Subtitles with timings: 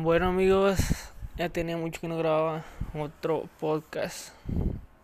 [0.00, 0.78] Bueno amigos,
[1.36, 4.32] ya tenía mucho que no grababa otro podcast.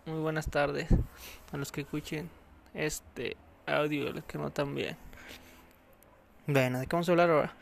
[0.05, 0.87] Muy buenas tardes
[1.51, 2.29] a los que escuchen
[2.73, 3.35] este
[3.65, 4.95] audio, los que no también.
[6.47, 7.53] Bueno, ¿de qué vamos a hablar ahora?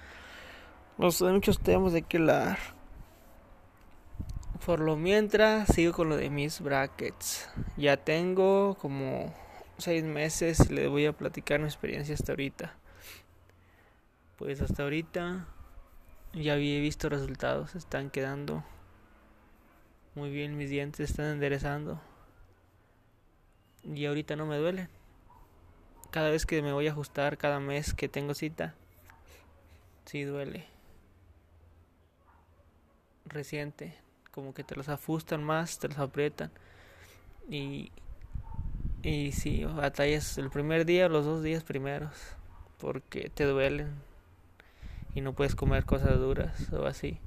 [1.00, 2.60] Hay muchos temas de que hablar.
[4.64, 7.50] Por lo mientras sigo con lo de mis brackets.
[7.78, 9.34] Ya tengo como
[9.80, 12.76] seis meses y les voy a platicar mi experiencia hasta ahorita.
[14.38, 15.48] Pues hasta ahorita
[16.34, 18.64] ya había visto resultados, están quedando
[20.16, 22.00] muy bien mis dientes, están enderezando.
[23.84, 24.90] Y ahorita no me duelen.
[26.12, 28.76] Cada vez que me voy a ajustar, cada mes que tengo cita,
[30.06, 30.68] sí duele.
[33.26, 33.96] Reciente,
[34.32, 36.52] como que te los ajustan más, te los aprietan.
[37.50, 37.92] Y,
[39.02, 42.16] y sí, batallas el primer día los dos días primeros,
[42.78, 43.94] porque te duelen
[45.16, 47.20] y no puedes comer cosas duras o así.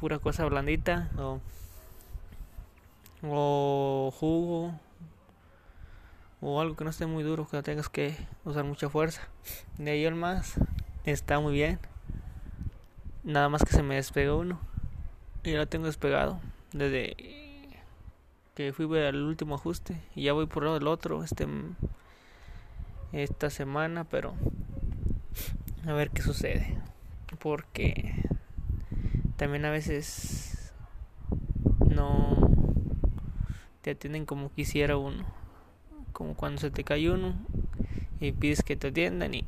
[0.00, 1.40] Pura cosa blandita o,
[3.22, 4.78] o jugo
[6.40, 9.22] o algo que no esté muy duro, que no tengas que usar mucha fuerza.
[9.76, 10.54] De ahí el más
[11.04, 11.78] está muy bien.
[13.24, 14.60] Nada más que se me despegó uno.
[15.42, 16.40] Y lo tengo despegado
[16.72, 17.16] desde
[18.54, 21.46] que fui al último ajuste y ya voy por el otro este
[23.12, 24.34] esta semana, pero
[25.86, 26.78] a ver qué sucede.
[27.38, 28.24] Porque
[29.36, 30.72] también a veces
[31.88, 32.50] no
[33.82, 35.24] te atienden como quisiera uno.
[36.12, 37.34] Como cuando se te cae uno
[38.20, 39.44] y pides que te atiendan y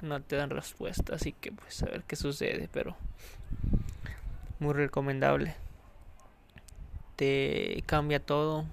[0.00, 1.14] no te dan respuesta.
[1.14, 2.68] Así que pues a ver qué sucede.
[2.72, 2.96] Pero
[4.58, 5.54] muy recomendable.
[7.16, 8.64] Te cambia todo.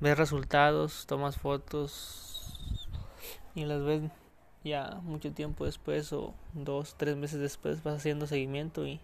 [0.00, 2.98] Ves resultados, tomas fotos
[3.54, 4.02] y las ves
[4.64, 9.00] ya mucho tiempo después o dos, tres meses después vas haciendo seguimiento y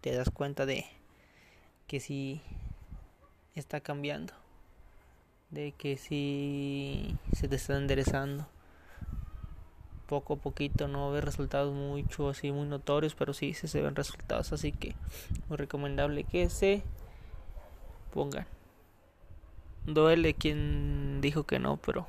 [0.00, 0.86] te das cuenta de
[1.86, 2.40] que sí
[3.54, 4.32] está cambiando,
[5.50, 8.46] de que sí se te está enderezando.
[10.06, 14.52] Poco a poquito no ves resultados mucho así muy notorios, pero sí, se ven resultados,
[14.52, 14.94] así que
[15.48, 16.82] muy recomendable que se
[18.12, 18.46] pongan.
[19.86, 22.06] Duele quien dijo que no, pero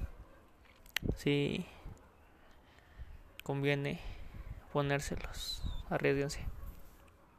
[1.16, 1.66] sí
[3.44, 4.00] conviene
[4.72, 5.62] ponérselos.
[5.90, 6.53] Arriesguense.